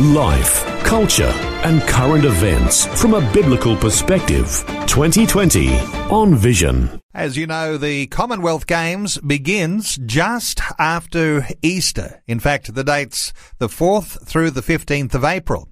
[0.00, 1.34] Life, culture,
[1.64, 4.64] and current events from a biblical perspective.
[4.86, 5.76] 2020
[6.08, 7.00] on Vision.
[7.12, 12.22] As you know, the Commonwealth Games begins just after Easter.
[12.28, 15.68] In fact, the date's the 4th through the 15th of April.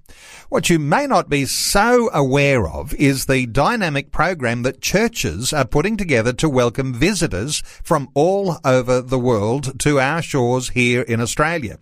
[0.49, 5.65] What you may not be so aware of is the dynamic program that churches are
[5.65, 11.19] putting together to welcome visitors from all over the world to our shores here in
[11.19, 11.79] Australia.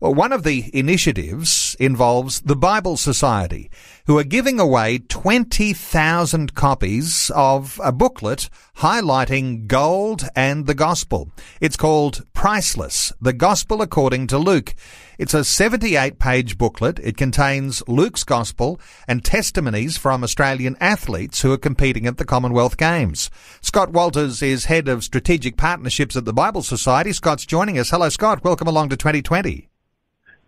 [0.00, 3.70] Well, one of the initiatives involves the Bible Society,
[4.06, 8.48] who are giving away 20,000 copies of a booklet
[8.78, 11.30] highlighting gold and the gospel.
[11.60, 14.74] It's called Priceless, the Gospel According to Luke.
[15.18, 16.98] It's a 78 page booklet.
[17.00, 22.78] It contains Luke's Gospel and testimonies from Australian athletes who are competing at the Commonwealth
[22.78, 23.28] Games.
[23.60, 27.12] Scott Walters is head of strategic partnerships at the Bible Society.
[27.12, 27.90] Scott's joining us.
[27.90, 28.42] Hello, Scott.
[28.42, 29.69] Welcome along to 2020.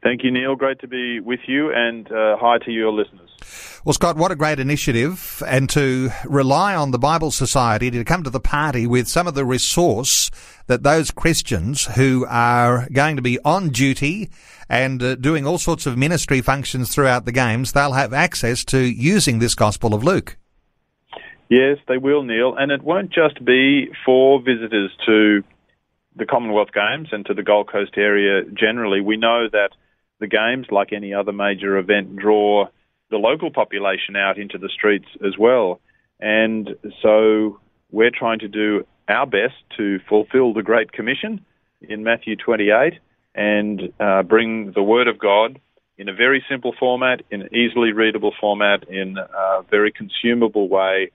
[0.03, 0.57] Thank you, Neil.
[0.57, 3.31] Great to be with you, and uh, hi to your listeners.
[3.85, 8.25] Well, Scott, what a great initiative, and to rely on the Bible Society to come
[8.25, 10.29] to the party with some of the resource
[10.67, 14.31] that those Christians who are going to be on duty
[14.69, 18.79] and uh, doing all sorts of ministry functions throughout the games, they'll have access to
[18.79, 20.37] using this Gospel of Luke.
[21.49, 25.45] Yes, they will, Neil, and it won't just be for visitors to
[26.17, 29.01] the Commonwealth Games and to the Gold Coast area generally.
[29.01, 29.71] We know that
[30.23, 32.69] the games, like any other major event, draw
[33.11, 35.81] the local population out into the streets as well.
[36.21, 36.71] And
[37.03, 41.45] so we're trying to do our best to fulfill the Great Commission
[41.83, 42.95] in Matthew 28
[43.35, 45.61] and uh, bring the Word of God
[45.99, 51.11] in a very simple format, in an easily readable format, in a very consumable way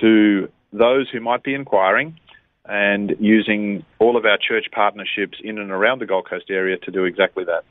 [0.00, 2.18] to those who might be inquiring
[2.64, 6.90] and using all of our church partnerships in and around the Gold Coast area to
[6.90, 7.64] do exactly that.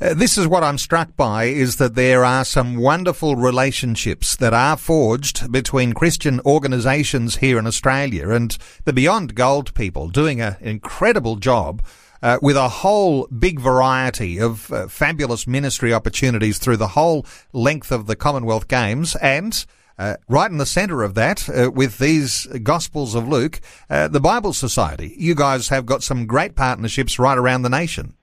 [0.00, 4.52] Uh, this is what I'm struck by is that there are some wonderful relationships that
[4.52, 10.56] are forged between Christian organisations here in Australia and the Beyond Gold people doing an
[10.60, 11.82] incredible job
[12.22, 17.92] uh, with a whole big variety of uh, fabulous ministry opportunities through the whole length
[17.92, 19.64] of the Commonwealth Games and
[19.98, 24.20] uh, right in the centre of that, uh, with these Gospels of Luke, uh, the
[24.20, 25.14] Bible Society.
[25.16, 28.14] You guys have got some great partnerships right around the nation.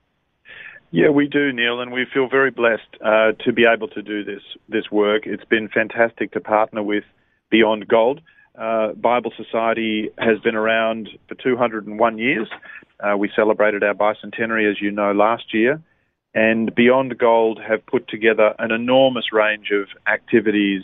[0.94, 4.26] Yeah, we do, Neil, and we feel very blessed uh, to be able to do
[4.26, 5.24] this this work.
[5.26, 7.06] It's been fantastic to partner with
[7.50, 8.20] Beyond Gold.
[8.60, 12.50] Uh, Bible Society has been around for 201 years.
[13.00, 15.82] Uh, we celebrated our bicentenary, as you know, last year,
[16.36, 20.84] and Beyond Gold have put together an enormous range of activities,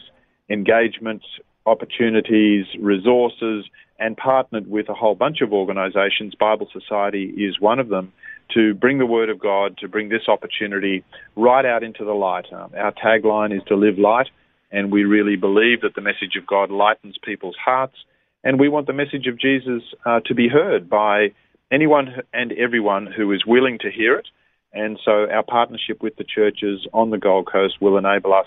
[0.50, 1.26] engagements,
[1.66, 3.66] opportunities, resources,
[4.00, 6.34] and partnered with a whole bunch of organisations.
[6.34, 8.14] Bible Society is one of them
[8.54, 11.04] to bring the Word of God, to bring this opportunity
[11.36, 12.46] right out into the light.
[12.52, 14.28] Um, our tagline is to live light,
[14.72, 17.96] and we really believe that the message of God lightens people's hearts,
[18.44, 21.34] and we want the message of Jesus uh, to be heard by
[21.72, 24.28] anyone and everyone who is willing to hear it.
[24.74, 28.46] And so our partnership with the churches on the Gold Coast will enable us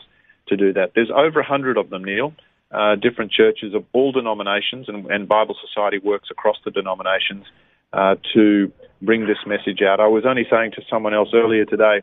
[0.49, 0.93] to do that.
[0.95, 2.33] There's over a hundred of them, Neil.
[2.71, 7.45] Uh, different churches of all denominations, and, and Bible Society works across the denominations
[7.93, 10.01] uh, to bring this message out.
[10.01, 12.03] I was only saying to someone else earlier today,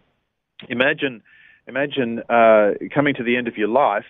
[0.69, 1.21] imagine,
[1.67, 4.05] imagine uh, coming to the end of your life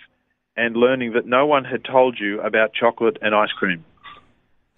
[0.56, 3.86] and learning that no one had told you about chocolate and ice cream.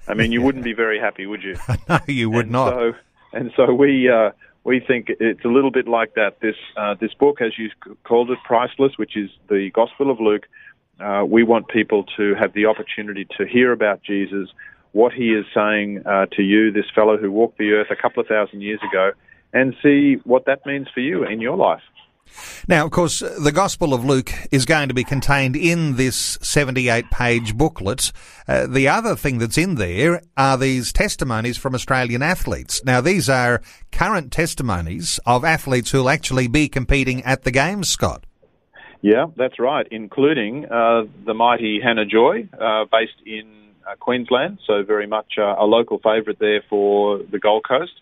[0.08, 1.56] I mean, you wouldn't be very happy, would you?
[1.90, 2.74] no, you would and not.
[2.74, 2.94] So,
[3.34, 4.32] and so we uh,
[4.64, 6.40] we think it's a little bit like that.
[6.42, 7.70] This uh, this book, as you
[8.04, 10.48] called it, priceless, which is the Gospel of Luke.
[11.00, 14.50] Uh, we want people to have the opportunity to hear about Jesus,
[14.92, 18.22] what he is saying uh, to you, this fellow who walked the earth a couple
[18.22, 19.12] of thousand years ago,
[19.54, 21.82] and see what that means for you in your life.
[22.68, 27.10] Now, of course, the Gospel of Luke is going to be contained in this 78
[27.10, 28.12] page booklet.
[28.48, 32.84] Uh, the other thing that's in there are these testimonies from Australian athletes.
[32.86, 38.26] Now, these are current testimonies of athletes who'll actually be competing at the Games, Scott.
[39.02, 43.59] Yeah, that's right, including uh, the mighty Hannah Joy, uh, based in
[44.00, 47.94] Queensland, so very much uh, a local favourite there for the Gold Coast.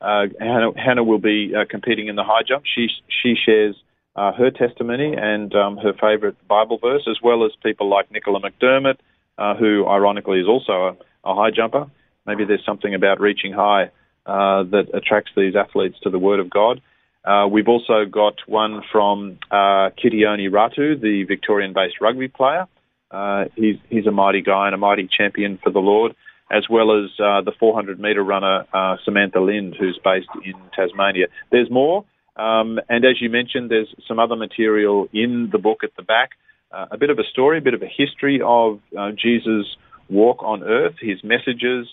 [0.00, 2.64] Uh, Hannah, Hannah, will be uh, competing in the high jump.
[2.66, 3.76] She she shares
[4.16, 8.40] uh, her testimony and um, her favourite Bible verse, as well as people like Nicola
[8.40, 8.96] McDermott,
[9.38, 10.72] uh, who ironically is also
[11.24, 11.86] a, a, high jumper.
[12.26, 13.84] Maybe there's something about reaching high
[14.26, 16.80] uh, that attracts these athletes to the Word of God.
[17.24, 22.66] Uh, we've also got one from uh, Kitione Ratu, the Victorian-based rugby player.
[23.12, 26.14] Uh, he's, he's a mighty guy and a mighty champion for the Lord,
[26.50, 31.26] as well as uh, the 400 metre runner uh, Samantha Lind, who's based in Tasmania.
[31.50, 32.04] There's more,
[32.36, 36.30] um, and as you mentioned, there's some other material in the book at the back.
[36.70, 38.80] Uh, a bit of a story, a bit of a history of
[39.16, 39.76] Jesus'
[40.08, 41.88] walk on earth, his messages,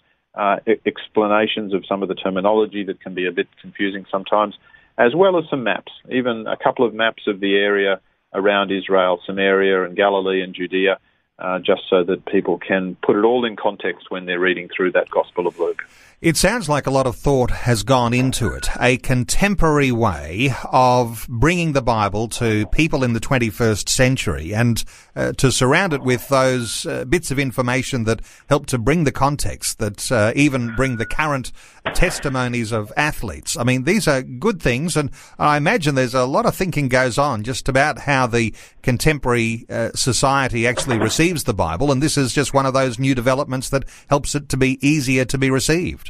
[0.86, 4.56] explanations of some of the terminology that can be a bit confusing sometimes
[5.00, 8.02] as well as some maps, even a couple of maps of the area
[8.34, 11.00] around Israel, Samaria and Galilee and Judea,
[11.40, 14.92] uh, just so that people can put it all in context when they're reading through
[14.92, 15.84] that Gospel of Luke.
[16.22, 18.68] It sounds like a lot of thought has gone into it.
[18.78, 24.84] A contemporary way of bringing the Bible to people in the 21st century and
[25.16, 28.20] uh, to surround it with those uh, bits of information that
[28.50, 31.54] help to bring the context, that uh, even bring the current
[31.94, 33.56] testimonies of athletes.
[33.56, 37.18] I mean, these are good things, and I imagine there's a lot of thinking goes
[37.18, 42.34] on just about how the contemporary uh, society actually receives the Bible, and this is
[42.34, 46.09] just one of those new developments that helps it to be easier to be received.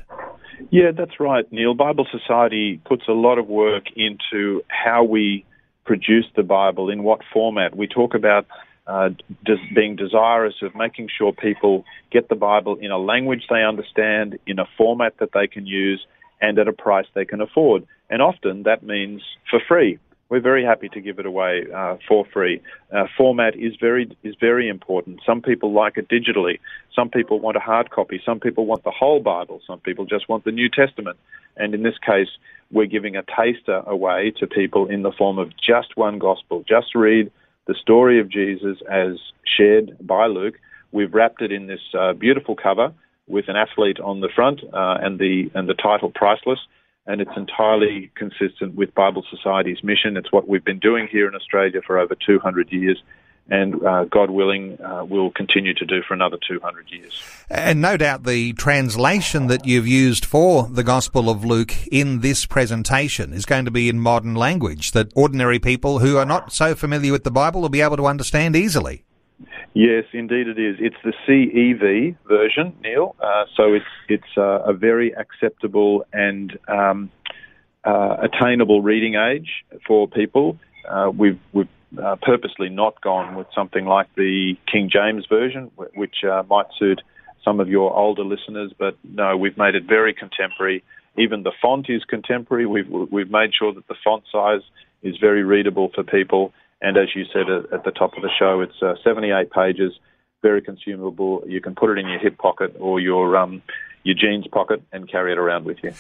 [0.69, 1.73] Yeah, that's right, Neil.
[1.73, 5.45] Bible Society puts a lot of work into how we
[5.85, 7.75] produce the Bible, in what format.
[7.75, 8.45] We talk about
[8.85, 9.09] uh,
[9.45, 14.38] des- being desirous of making sure people get the Bible in a language they understand,
[14.45, 16.06] in a format that they can use,
[16.41, 17.88] and at a price they can afford.
[18.09, 22.25] And often that means for free we're very happy to give it away uh, for
[22.31, 22.61] free.
[22.93, 25.21] Uh, format is very is very important.
[25.25, 26.59] Some people like it digitally.
[26.95, 28.21] Some people want a hard copy.
[28.23, 29.61] Some people want the whole Bible.
[29.65, 31.17] Some people just want the New Testament.
[31.57, 32.29] And in this case,
[32.71, 36.63] we're giving a taster away to people in the form of just one gospel.
[36.67, 37.31] Just read
[37.65, 39.17] the story of Jesus as
[39.57, 40.55] shared by Luke.
[40.91, 42.93] We've wrapped it in this uh, beautiful cover
[43.27, 46.59] with an athlete on the front uh, and the and the title priceless
[47.06, 50.18] and it's entirely consistent with Bible Society's mission.
[50.18, 53.01] It's what we've been doing here in Australia for over 200 years.
[53.51, 57.24] And uh, God willing, uh, will continue to do for another 200 years.
[57.50, 62.46] And no doubt the translation that you've used for the Gospel of Luke in this
[62.46, 66.75] presentation is going to be in modern language that ordinary people who are not so
[66.75, 69.04] familiar with the Bible will be able to understand easily.
[69.74, 70.77] Yes, indeed it is.
[70.80, 73.16] It's the CEV version, Neil.
[73.19, 77.12] Uh, so it's it's uh, a very acceptable and um,
[77.83, 80.57] uh, attainable reading age for people.
[80.89, 81.68] Uh, we've we've
[82.01, 87.01] uh, purposely not gone with something like the King James version, which uh, might suit
[87.45, 88.74] some of your older listeners.
[88.77, 90.83] But no, we've made it very contemporary.
[91.18, 92.65] Even the font is contemporary.
[92.65, 94.62] We've we've made sure that the font size
[95.04, 98.61] is very readable for people and as you said at, the top of the show,
[98.61, 99.93] it's uh, 78 pages,
[100.41, 101.43] very consumable.
[101.47, 103.61] You can put it in your hip pocket or your um,
[104.03, 105.93] your jeans pocket and carry it around with you.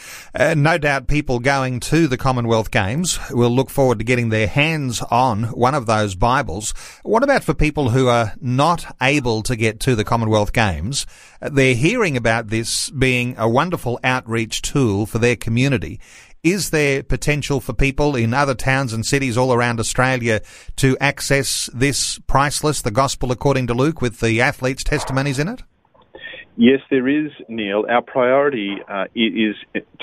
[0.55, 5.01] No doubt people going to the Commonwealth Games will look forward to getting their hands
[5.11, 6.73] on one of those Bibles.
[7.03, 11.05] What about for people who are not able to get to the Commonwealth Games?
[11.41, 15.99] They're hearing about this being a wonderful outreach tool for their community.
[16.43, 20.41] Is there potential for people in other towns and cities all around Australia
[20.77, 25.63] to access this priceless, the Gospel according to Luke, with the athletes' testimonies in it?
[26.55, 27.85] Yes, there is, Neil.
[27.89, 29.55] Our priority uh, is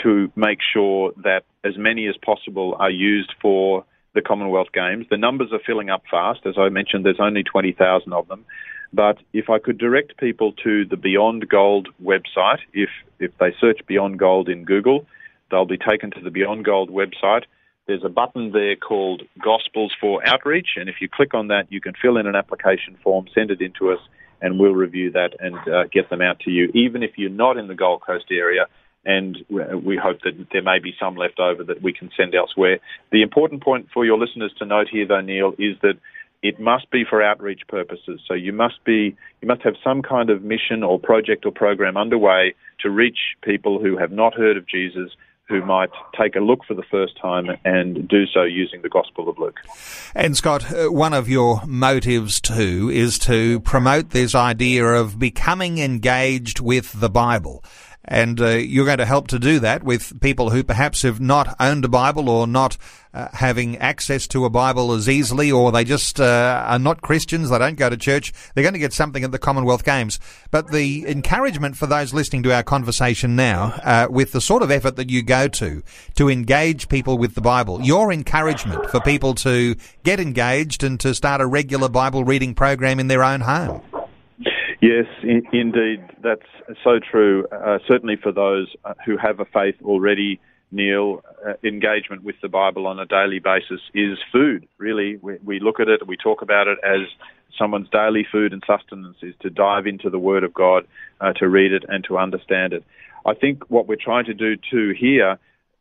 [0.03, 5.07] to make sure that as many as possible are used for the Commonwealth Games.
[5.11, 6.41] The numbers are filling up fast.
[6.47, 8.45] As I mentioned, there's only 20,000 of them.
[8.93, 12.89] But if I could direct people to the Beyond Gold website, if,
[13.19, 15.07] if they search Beyond Gold in Google,
[15.51, 17.45] they'll be taken to the Beyond Gold website.
[17.87, 21.81] There's a button there called Gospels for Outreach, and if you click on that, you
[21.81, 24.01] can fill in an application form, send it in to us,
[24.41, 27.57] and we'll review that and uh, get them out to you, even if you're not
[27.57, 28.67] in the Gold Coast area.
[29.05, 32.81] And we hope that there may be some left over that we can send elsewhere.
[33.13, 35.95] The important point for your listeners to note here, though, Neil, is that
[36.43, 38.21] it must be for outreach purposes.
[38.27, 41.97] So you must be, you must have some kind of mission or project or program
[41.97, 45.13] underway to reach people who have not heard of Jesus
[45.49, 49.29] who might take a look for the first time and do so using the Gospel
[49.29, 49.61] of Luke.
[50.15, 55.79] And Scott, uh, one of your motives too is to promote this idea of becoming
[55.79, 57.63] engaged with the Bible.
[58.09, 61.57] And uh, you're going to help to do that with people who perhaps have not
[61.59, 62.77] owned a Bible or not
[63.13, 67.49] uh, having access to a Bible as easily, or they just uh, are not Christians,
[67.49, 68.33] they don't go to church.
[68.55, 70.21] They're going to get something at the Commonwealth Games.
[70.51, 74.71] But the encouragement for those listening to our conversation now, uh, with the sort of
[74.71, 75.83] effort that you go to,
[76.17, 81.15] to engage people with the Bible, your encouragement for people to get engaged and to
[81.15, 83.81] start a regular Bible reading program in their own home.
[84.81, 86.43] Yes, in, indeed, that's
[86.85, 87.47] so true.
[87.51, 90.39] Uh, certainly for those uh, who have a faith already,
[90.71, 94.67] Neil, uh, engagement with the Bible on a daily basis is food.
[94.79, 97.07] Really, we, we look at it, we talk about it as
[97.59, 100.87] someone's daily food and sustenance is to dive into the Word of God,
[101.21, 102.85] uh, to read it and to understand it.
[103.25, 105.39] I think what we're trying to do too here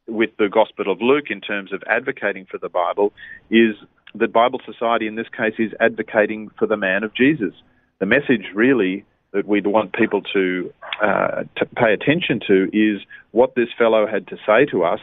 [0.08, 3.12] with the Gospel of Luke in terms of advocating for the Bible
[3.50, 3.76] is
[4.14, 7.54] that Bible Society in this case is advocating for the man of Jesus
[8.00, 13.56] the message really that we'd want people to, uh, to pay attention to is what
[13.56, 15.02] this fellow had to say to us.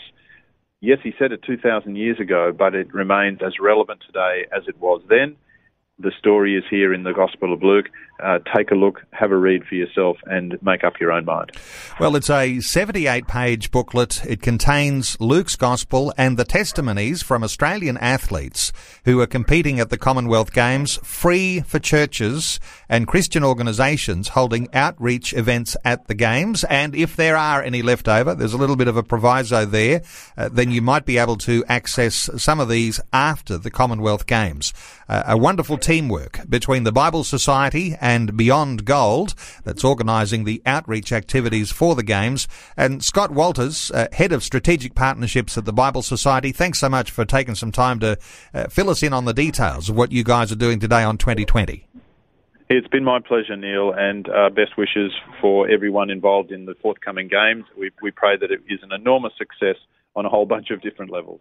[0.81, 4.81] Yes, he said it 2,000 years ago, but it remains as relevant today as it
[4.81, 5.37] was then.
[5.99, 7.87] The story is here in the Gospel of Luke.
[8.23, 11.51] Uh, take a look, have a read for yourself, and make up your own mind.
[11.99, 14.25] Well, it's a 78 page booklet.
[14.25, 18.73] It contains Luke's Gospel and the testimonies from Australian athletes
[19.05, 25.35] who are competing at the Commonwealth Games, free for churches and Christian organisations holding outreach
[25.35, 26.65] events at the Games.
[26.65, 30.03] And if there are any left over, there's a little bit of a proviso there,
[30.37, 34.73] uh, then you might be able to access some of these after the Commonwealth Games.
[35.09, 41.13] Uh, a wonderful teamwork between the Bible Society and Beyond Gold that's organising the outreach
[41.13, 42.47] activities for the Games.
[42.77, 47.11] And Scott Walters, uh, Head of Strategic Partnerships at the Bible Society, thanks so much
[47.11, 48.19] for taking some time to
[48.53, 51.17] uh, fill us in on the details of what you guys are doing today on
[51.17, 51.87] 2020.
[52.69, 57.29] It's been my pleasure, Neil, and uh, best wishes for everyone involved in the forthcoming
[57.29, 57.65] games.
[57.79, 59.77] We, we pray that it is an enormous success
[60.15, 61.41] on a whole bunch of different levels.